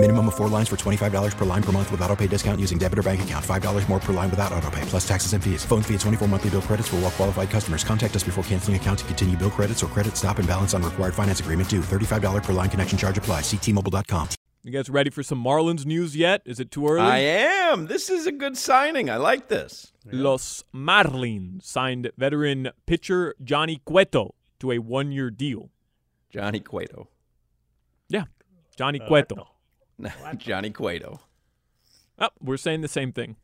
Minimum 0.00 0.28
of 0.28 0.36
four 0.36 0.48
lines 0.48 0.68
for 0.68 0.76
$25 0.76 1.36
per 1.36 1.44
line 1.44 1.62
per 1.62 1.72
month 1.72 1.90
with 1.90 2.00
auto 2.02 2.14
pay 2.14 2.28
discount 2.28 2.60
using 2.60 2.78
debit 2.78 3.00
or 3.00 3.02
bank 3.02 3.22
account. 3.22 3.44
$5 3.44 3.88
more 3.88 3.98
per 3.98 4.12
line 4.12 4.30
without 4.30 4.52
auto 4.52 4.70
pay, 4.70 4.80
plus 4.82 5.06
taxes 5.06 5.32
and 5.32 5.42
fees. 5.42 5.64
Phone 5.64 5.82
fee 5.82 5.94
at 5.94 6.00
24 6.00 6.28
monthly 6.28 6.50
bill 6.50 6.62
credits 6.62 6.86
for 6.86 6.96
all 6.96 7.02
well 7.02 7.10
qualified 7.10 7.50
customers. 7.50 7.82
Contact 7.82 8.14
us 8.14 8.22
before 8.22 8.44
canceling 8.44 8.76
account 8.76 9.00
to 9.00 9.04
continue 9.06 9.36
bill 9.36 9.50
credits 9.50 9.82
or 9.82 9.88
credit 9.88 10.16
stop 10.16 10.38
and 10.38 10.46
balance 10.46 10.72
on 10.72 10.84
required 10.84 11.14
finance 11.14 11.40
agreement 11.40 11.68
due. 11.68 11.80
$35 11.80 12.44
per 12.44 12.52
line 12.52 12.70
connection 12.70 12.96
charge 12.96 13.18
apply. 13.18 13.40
Ctmobile.com. 13.40 14.28
You 14.62 14.70
guys 14.70 14.88
ready 14.88 15.10
for 15.10 15.24
some 15.24 15.42
Marlins 15.42 15.84
news 15.84 16.14
yet? 16.14 16.42
Is 16.44 16.60
it 16.60 16.70
too 16.70 16.86
early? 16.86 17.00
I 17.00 17.18
am. 17.18 17.88
This 17.88 18.08
is 18.08 18.24
a 18.28 18.32
good 18.32 18.56
signing. 18.56 19.10
I 19.10 19.16
like 19.16 19.48
this. 19.48 19.92
Los 20.04 20.62
Marlins 20.72 21.64
signed 21.64 22.12
veteran 22.16 22.70
pitcher 22.86 23.34
Johnny 23.42 23.80
Cueto 23.84 24.36
to 24.60 24.70
a 24.70 24.78
one-year 24.78 25.30
deal. 25.30 25.70
Johnny 26.30 26.60
Cueto. 26.60 27.08
Yeah, 28.08 28.24
Johnny 28.76 29.00
uh, 29.00 29.08
Cueto. 29.08 29.48
Johnny 30.38 30.70
Cueto. 30.70 31.20
Oh, 32.18 32.28
we're 32.42 32.56
saying 32.56 32.80
the 32.82 32.88
same 32.88 33.12
thing. 33.12 33.36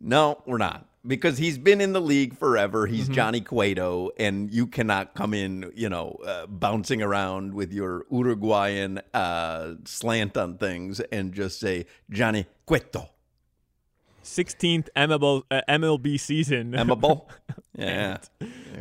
No, 0.00 0.42
we're 0.46 0.58
not. 0.58 0.86
Because 1.06 1.36
he's 1.36 1.58
been 1.58 1.80
in 1.82 1.92
the 1.92 2.00
league 2.00 2.36
forever. 2.38 2.86
He's 2.86 3.04
Mm-hmm. 3.04 3.12
Johnny 3.14 3.40
Cueto, 3.42 4.10
and 4.18 4.50
you 4.50 4.66
cannot 4.66 5.14
come 5.14 5.34
in, 5.34 5.70
you 5.74 5.88
know, 5.90 6.18
uh, 6.26 6.46
bouncing 6.46 7.02
around 7.02 7.52
with 7.52 7.72
your 7.72 8.06
Uruguayan 8.10 9.00
uh, 9.12 9.74
slant 9.84 10.36
on 10.38 10.56
things 10.56 11.00
and 11.00 11.34
just 11.34 11.60
say 11.60 11.84
Johnny 12.10 12.46
Cueto. 12.66 13.10
16th 14.24 14.88
MLB, 14.96 15.42
uh, 15.50 15.60
MLB 15.68 16.18
season. 16.18 16.72
Emable. 16.72 17.26
Yeah. 17.76 18.18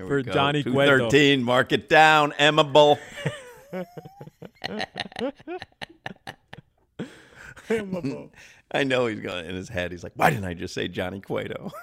For 0.08 0.22
go. 0.22 0.32
Johnny 0.32 0.62
Cueto. 0.62 1.10
213, 1.10 1.42
mark 1.44 1.72
it 1.72 1.90
down. 1.90 2.32
Emable. 7.69 8.30
I 8.72 8.83
know 8.83 9.06
he's 9.06 9.19
going 9.19 9.45
in 9.45 9.56
his 9.56 9.69
head. 9.69 9.92
He's 9.92 10.03
like, 10.03 10.14
why 10.16 10.30
didn't 10.30 10.45
I 10.45 10.53
just 10.53 10.73
say 10.73 10.88
Johnny 10.88 11.22
Cueto? 11.22 11.72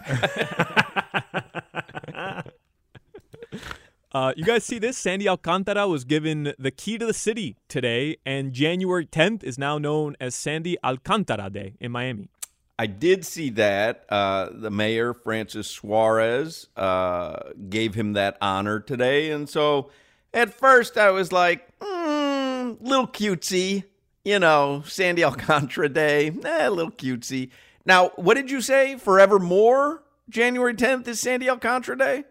Uh, 4.13 4.33
you 4.37 4.45
guys 4.45 4.65
see 4.65 4.81
this? 4.81 4.99
Sandy 4.99 5.29
Alcantara 5.29 5.87
was 5.87 6.05
given 6.05 6.53
the 6.59 6.73
key 6.73 6.99
to 6.99 7.07
the 7.07 7.15
city 7.15 7.57
today, 7.69 8.17
and 8.27 8.53
January 8.53 9.07
10th 9.07 9.45
is 9.45 9.57
now 9.57 9.79
known 9.79 10.17
as 10.21 10.35
Sandy 10.35 10.77
Alcantara 10.83 11.49
Day 11.49 11.75
in 11.79 11.93
Miami. 11.93 12.29
I 12.77 12.87
did 12.87 13.25
see 13.25 13.51
that. 13.51 14.07
Uh, 14.09 14.49
the 14.53 14.71
mayor, 14.71 15.15
Francis 15.15 15.69
Suarez, 15.69 16.67
uh, 16.77 17.51
gave 17.69 17.95
him 17.95 18.15
that 18.15 18.37
honor 18.41 18.81
today. 18.81 19.31
And 19.31 19.49
so 19.49 19.91
at 20.35 20.55
first 20.55 20.97
I 20.97 21.11
was 21.11 21.31
like, 21.31 21.69
mm, 21.79 22.79
little 22.81 23.07
cutesy, 23.07 23.85
you 24.25 24.39
know, 24.39 24.83
Sandy 24.87 25.25
Alcantara 25.25 25.89
Day, 25.89 26.29
eh, 26.45 26.67
a 26.67 26.71
little 26.71 26.93
cutesy. 26.93 27.51
Now, 27.85 28.11
what 28.17 28.35
did 28.35 28.51
you 28.51 28.61
say? 28.61 28.97
Forevermore? 28.97 30.03
January 30.29 30.75
10th 30.75 31.09
is 31.09 31.21
Sandy 31.21 31.51
Alcantara 31.51 31.99
Day? 31.99 32.25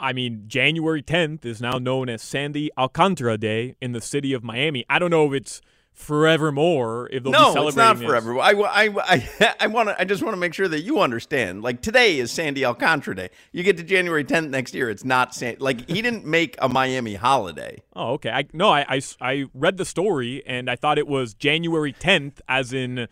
I 0.00 0.12
mean, 0.12 0.44
January 0.46 1.02
10th 1.02 1.44
is 1.44 1.60
now 1.60 1.78
known 1.78 2.08
as 2.08 2.22
Sandy 2.22 2.70
Alcantara 2.78 3.36
Day 3.36 3.76
in 3.80 3.92
the 3.92 4.00
city 4.00 4.32
of 4.32 4.44
Miami. 4.44 4.84
I 4.88 4.98
don't 4.98 5.10
know 5.10 5.26
if 5.26 5.32
it's 5.32 5.60
forevermore, 5.98 7.08
if 7.12 7.22
they'll 7.22 7.32
be 7.32 7.38
celebrating. 7.38 7.62
no, 7.62 7.68
it's 7.68 7.76
not 7.76 7.98
this. 7.98 8.06
forever. 8.06 8.38
I, 8.38 8.52
I, 8.52 8.88
I, 8.98 9.54
I 9.60 9.66
want 9.66 9.88
to. 9.88 10.00
I 10.00 10.04
just 10.04 10.22
want 10.22 10.32
to 10.34 10.38
make 10.38 10.54
sure 10.54 10.68
that 10.68 10.80
you 10.80 11.00
understand. 11.00 11.62
Like 11.62 11.82
today 11.82 12.18
is 12.18 12.30
Sandy 12.30 12.64
Alcantara 12.64 13.16
Day. 13.16 13.30
You 13.52 13.62
get 13.62 13.76
to 13.78 13.82
January 13.82 14.24
10th 14.24 14.48
next 14.50 14.74
year, 14.74 14.88
it's 14.88 15.04
not 15.04 15.34
San. 15.34 15.56
Like 15.58 15.88
he 15.88 16.00
didn't 16.00 16.24
make 16.24 16.56
a 16.60 16.68
Miami 16.68 17.14
holiday. 17.14 17.82
Oh, 17.94 18.12
okay. 18.12 18.30
I 18.30 18.44
no, 18.52 18.70
I, 18.70 18.86
I, 18.88 19.02
I 19.20 19.44
read 19.54 19.76
the 19.76 19.84
story 19.84 20.42
and 20.46 20.70
I 20.70 20.76
thought 20.76 20.98
it 20.98 21.08
was 21.08 21.34
January 21.34 21.92
10th, 21.92 22.40
as 22.48 22.72
in 22.72 23.08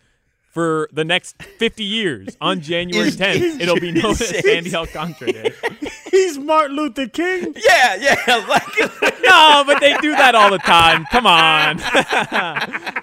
for 0.57 0.89
the 0.91 1.05
next 1.05 1.39
50 1.43 1.83
years 1.83 2.35
on 2.41 2.61
January 2.61 3.09
Is- 3.09 3.17
10th, 3.17 3.35
is- 3.35 3.59
it'll 3.59 3.79
be 3.79 3.91
known 3.91 4.13
as 4.13 4.21
is- 4.21 4.43
Sandy 4.43 4.73
Alcantara 4.73 5.31
Day. 5.31 5.53
He's 6.09 6.39
Martin 6.39 6.75
Luther 6.75 7.07
King. 7.07 7.53
Yeah, 7.55 7.95
yeah. 7.97 8.15
Like 8.49 8.65
no, 9.23 9.63
but 9.67 9.79
they 9.79 9.95
do 10.01 10.15
that 10.15 10.33
all 10.33 10.49
the 10.49 10.57
time. 10.57 11.05
Come 11.11 11.27
on. 11.27 11.77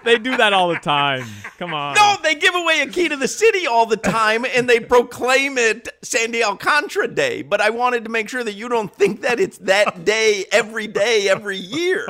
they 0.05 0.19
do 0.19 0.37
that 0.37 0.53
all 0.53 0.69
the 0.69 0.81
time. 0.81 1.25
Come 1.59 1.73
on. 1.75 1.95
no, 1.95 2.17
they 2.25 2.35
give 2.35 2.57
away 2.57 2.81
a 2.81 2.89
key 2.89 3.09
to 3.09 3.17
the 3.17 3.29
city 3.29 3.69
all 3.69 3.87
the 3.87 3.97
time, 3.97 4.45
and 4.45 4.69
they 4.69 4.81
proclaim 4.81 5.57
it 5.57 5.89
Sandy 6.03 6.43
Alcantara 6.43 7.07
Day. 7.07 7.43
But 7.43 7.61
I 7.61 7.71
wanted 7.71 8.03
to 8.05 8.11
make 8.11 8.29
sure 8.29 8.43
that 8.43 8.55
you 8.55 8.69
don't 8.69 8.93
think 8.93 9.21
that 9.21 9.39
it's 9.39 9.59
that 9.59 10.05
day 10.05 10.45
every 10.51 10.89
day 10.89 11.29
every 11.29 11.59
year. 11.59 12.09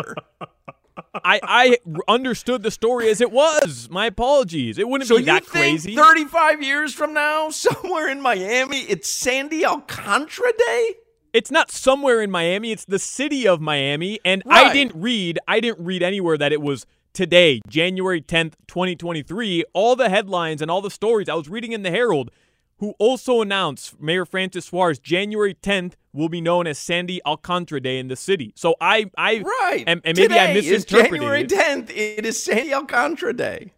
I, 1.14 1.40
I 1.42 1.78
understood 2.08 2.62
the 2.62 2.70
story 2.70 3.08
as 3.10 3.20
it 3.20 3.30
was. 3.32 3.88
My 3.90 4.06
apologies. 4.06 4.78
It 4.78 4.88
wouldn't 4.88 5.08
So 5.08 5.16
be 5.16 5.22
you 5.22 5.26
that 5.26 5.44
think 5.44 5.80
crazy. 5.80 5.96
35 5.96 6.62
years 6.62 6.94
from 6.94 7.12
now, 7.14 7.50
somewhere 7.50 8.08
in 8.08 8.20
Miami, 8.20 8.80
it's 8.82 9.08
Sandy 9.10 9.64
Alcantara 9.64 10.52
Day? 10.56 10.94
it's 11.32 11.50
not 11.50 11.68
somewhere 11.70 12.22
in 12.22 12.30
Miami. 12.30 12.70
It's 12.70 12.84
the 12.84 13.00
city 13.00 13.46
of 13.48 13.60
Miami. 13.60 14.20
And 14.24 14.42
I 14.48 14.72
didn't 14.72 14.94
read. 14.94 15.38
I 15.48 15.58
didn't 15.58 15.84
read 15.84 16.00
anywhere 16.00 16.38
that 16.38 16.52
it 16.52 16.62
was 16.62 16.86
today, 17.12 17.60
January 17.68 18.20
tenth, 18.20 18.56
twenty 18.68 18.94
twenty 18.94 19.22
three. 19.22 19.64
All 19.72 19.96
the 19.96 20.08
headlines 20.08 20.62
and 20.62 20.70
all 20.70 20.80
the 20.80 20.90
stories 20.92 21.28
I 21.28 21.34
was 21.34 21.48
reading 21.48 21.72
in 21.72 21.82
the 21.82 21.90
Herald, 21.90 22.30
who 22.78 22.94
also 22.98 23.40
announced 23.40 24.00
Mayor 24.00 24.24
Francis 24.24 24.66
Suarez 24.66 24.98
January 24.98 25.54
tenth 25.54 25.96
will 26.12 26.28
be 26.28 26.40
known 26.40 26.66
as 26.66 26.78
Sandy 26.78 27.20
Alcantara 27.24 27.80
Day 27.80 27.98
in 27.98 28.08
the 28.08 28.16
city. 28.16 28.52
So 28.56 28.74
I, 28.80 29.10
I 29.16 29.38
Right. 29.40 29.84
and, 29.86 30.00
and 30.04 30.16
maybe 30.18 30.34
I 30.38 30.48
Today 30.48 30.58
is 30.58 30.70
misinterpreted 30.70 31.10
January 31.20 31.44
10th. 31.44 31.90
It 31.90 32.26
is 32.26 32.42
Sandy 32.42 32.72
Alcantara 32.74 33.32
Day. 33.32 33.72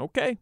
Okay. 0.00 0.38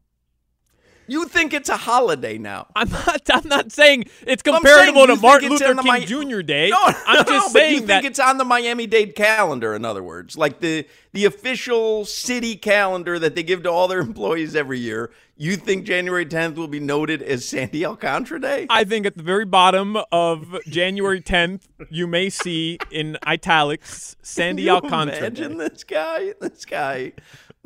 You 1.09 1.27
think 1.29 1.55
it's 1.55 1.69
a 1.69 1.77
holiday 1.77 2.37
now. 2.37 2.67
I'm 2.75 2.91
not. 2.91 3.31
I'm 3.33 3.47
not 3.47 3.71
saying 3.71 4.07
it's 4.27 4.43
comparable 4.43 5.05
saying 5.07 5.17
to 5.17 5.23
Martin 5.23 5.51
Luther 5.51 5.75
King 5.77 5.93
Mi- 6.01 6.05
Jr. 6.05 6.41
Day. 6.43 6.71
No, 6.71 6.79
I'm 7.07 7.19
no, 7.19 7.23
just 7.23 7.53
but 7.53 7.61
saying 7.61 7.73
you 7.75 7.79
think 7.79 7.89
that 7.89 8.05
it's 8.05 8.19
on 8.19 8.39
the 8.39 8.45
Miami-Dade 8.45 9.15
calendar. 9.15 9.73
In 9.77 9.85
other 9.85 10.03
words, 10.03 10.37
like 10.37 10.59
the 10.59 10.85
the 11.13 11.25
official 11.25 12.05
city 12.05 12.57
calendar 12.57 13.21
that 13.21 13.37
they 13.37 13.45
give 13.45 13.63
to 13.63 13.71
all 13.71 13.87
their 13.87 14.01
employees 14.11 14.57
every 14.57 14.81
year. 14.81 15.13
You 15.39 15.57
think 15.57 15.85
January 15.85 16.25
10th 16.25 16.55
will 16.55 16.67
be 16.67 16.81
noted 16.81 17.23
as 17.23 17.45
Sandy 17.45 17.85
Alcantara 17.85 18.41
Day? 18.41 18.67
I 18.71 18.85
think 18.85 19.05
at 19.05 19.19
the 19.19 19.23
very 19.23 19.45
bottom 19.45 19.99
of 20.11 20.57
January 20.67 21.21
10th, 21.21 21.65
you 21.91 22.07
may 22.07 22.31
see 22.31 22.79
in 22.91 23.19
italics 23.27 24.17
Sandy 24.23 24.63
you 24.65 24.71
Alcantara. 24.71 25.19
Imagine 25.19 25.59
Day. 25.59 25.69
this 25.69 25.85
guy. 25.85 26.33
This 26.41 26.65
guy 26.65 27.13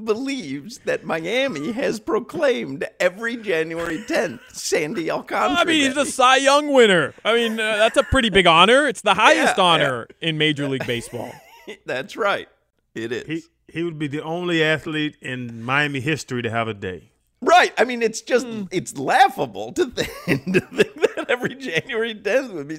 believes 0.03 0.78
that 0.78 1.04
Miami 1.04 1.70
has 1.70 2.00
proclaimed 2.00 2.88
every 2.98 3.36
January 3.36 3.98
10th 3.98 4.41
Sandy 4.52 5.08
Alcantara. 5.08 5.60
I 5.60 5.64
mean, 5.64 5.82
he's 5.82 5.97
a 5.97 6.06
Cy 6.06 6.38
Young 6.38 6.72
winner. 6.72 7.14
I 7.25 7.34
mean, 7.34 7.52
uh, 7.60 7.76
that's 7.76 7.97
a 7.97 8.02
pretty 8.02 8.31
big 8.31 8.48
honor. 8.48 8.88
It's 8.88 9.02
the 9.02 9.14
highest 9.14 9.58
Yeah, 9.58 9.62
honor 9.62 10.08
in 10.20 10.38
Major 10.38 10.69
League 10.69 10.87
Baseball. 10.87 11.32
That's 11.87 12.16
right. 12.16 12.48
It 12.97 13.12
is. 13.12 13.26
He 13.26 13.42
he 13.72 13.84
would 13.84 13.98
be 13.98 14.08
the 14.08 14.22
only 14.22 14.64
athlete 14.64 15.16
in 15.20 15.62
Miami 15.62 16.00
history 16.00 16.42
to 16.42 16.50
have 16.50 16.66
a 16.66 16.75
day. 16.75 17.09
Right. 17.42 17.72
I 17.78 17.84
mean, 17.84 18.02
it's 18.02 18.20
just 18.20 18.46
Hmm. 18.46 18.64
it's 18.70 18.96
laughable 18.98 19.72
to 19.72 19.86
think, 19.90 20.44
to 20.52 20.60
think 20.60 20.94
that 21.16 21.26
every 21.28 21.54
January 21.54 22.14
10th 22.14 22.52
would 22.52 22.68
be. 22.68 22.76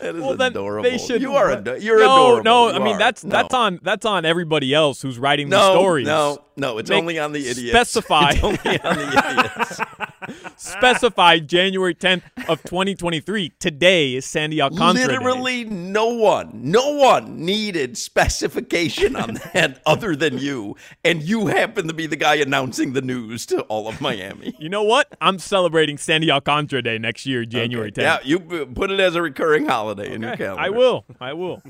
That 0.00 0.16
is 0.16 0.20
Well, 0.22 0.40
adorable. 0.42 0.82
they 0.82 0.98
should. 0.98 1.22
You 1.22 1.36
are 1.36 1.52
ado- 1.52 1.78
you're 1.78 2.00
no, 2.00 2.04
adorable. 2.38 2.42
no. 2.42 2.68
You 2.70 2.74
I 2.74 2.78
mean, 2.80 2.96
are. 2.96 2.98
that's 2.98 3.22
No. 3.24 3.30
that's 3.30 3.54
on 3.54 3.78
that's 3.84 4.04
on 4.04 4.24
everybody 4.24 4.74
else 4.74 5.00
who's 5.00 5.16
writing 5.18 5.48
the 5.48 5.56
no, 5.58 5.72
stories. 5.74 6.06
No, 6.06 6.42
no, 6.56 6.78
it's 6.78 6.90
Make- 6.90 6.98
only 6.98 7.18
on 7.20 7.30
the 7.32 7.46
idiots. 7.48 7.70
specify. 7.70 8.30
It's 8.32 8.42
only 8.42 8.80
on 8.80 8.96
the 8.96 9.40
idiots. 9.40 9.80
Specify 10.56 11.38
January 11.38 11.94
10th 11.94 12.22
of 12.48 12.62
2023. 12.62 13.52
Today 13.58 14.14
is 14.14 14.24
Sandy 14.26 14.60
Alcantara. 14.60 15.06
Day. 15.08 15.12
Literally, 15.18 15.64
no 15.64 16.06
one, 16.08 16.50
no 16.54 16.90
one 16.92 17.44
needed 17.44 17.96
specification 17.98 19.16
on 19.16 19.34
that 19.52 19.80
other 19.86 20.14
than 20.16 20.38
you, 20.38 20.76
and 21.04 21.22
you 21.22 21.46
happen 21.48 21.88
to 21.88 21.94
be 21.94 22.06
the 22.06 22.16
guy 22.16 22.36
announcing 22.36 22.92
the 22.92 23.02
news 23.02 23.46
to 23.46 23.60
all 23.62 23.88
of 23.88 24.00
Miami. 24.00 24.54
You 24.58 24.68
know 24.68 24.82
what? 24.82 25.08
I'm 25.20 25.38
celebrating 25.38 25.98
Sandy 25.98 26.30
Alcantara 26.30 26.82
Day 26.82 26.98
next 26.98 27.26
year, 27.26 27.44
January 27.44 27.92
10th. 27.92 28.02
Yeah, 28.02 28.18
you 28.24 28.38
put 28.40 28.90
it 28.90 29.00
as 29.00 29.14
a 29.14 29.22
recurring 29.22 29.66
holiday 29.66 30.12
in 30.12 30.22
your 30.22 30.32
Okay, 30.32 30.44
calendar. 30.44 30.62
I 30.62 30.68
will. 30.70 31.04
I 31.20 31.32
will. 31.32 31.62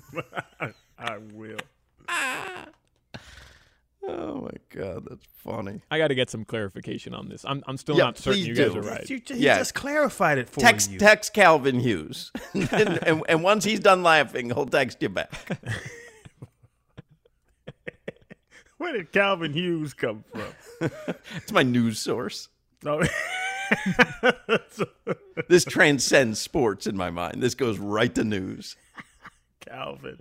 I 0.99 1.19
will. 1.33 1.59
Ah. 2.09 2.67
Oh 4.09 4.41
my 4.43 4.51
god, 4.75 5.05
that's 5.09 5.25
funny. 5.45 5.81
I 5.91 5.99
got 5.99 6.09
to 6.09 6.15
get 6.17 6.29
some 6.29 6.45
clarification 6.45 7.15
on 7.15 7.29
this. 7.29 7.45
I'm, 7.47 7.63
I'm 7.69 7.77
still 7.77 7.97
Yeah, 7.97 8.05
not 8.05 8.19
certain 8.19 8.41
please 8.43 8.49
you 8.49 8.55
guys 8.55 8.75
are 8.75 8.81
right. 8.83 9.09
You, 9.09 9.21
he 9.27 9.35
Yeah. 9.37 9.59
just 9.59 9.75
clarified 9.75 10.39
it 10.39 10.49
for 10.51 10.59
Text 10.61 10.91
you. 10.91 10.99
text 10.99 11.33
Calvin 11.35 11.79
Hughes, 11.79 12.33
and, 12.53 12.99
and, 13.07 13.23
and 13.29 13.43
once 13.45 13.65
he's 13.65 13.79
done 13.81 14.03
laughing, 14.03 14.47
he'll 14.47 14.67
text 14.67 15.01
you 15.03 15.09
back. 15.09 15.31
Where 18.79 18.93
did 18.93 19.13
Calvin 19.13 19.53
Hughes 19.53 19.95
come 19.95 20.25
from? 20.33 20.53
it's 21.37 21.53
my 21.53 21.63
news 21.63 22.01
source. 22.01 22.49
No. 22.83 23.01
Oh. 23.01 24.59
this 25.49 25.65
transcends 25.65 26.41
sports 26.41 26.87
in 26.89 26.97
my 26.97 27.11
mind. 27.11 27.41
This 27.43 27.55
goes 27.55 27.79
right 27.79 28.13
to 28.17 28.25
news. 28.25 28.75
Calvin. 29.61 30.21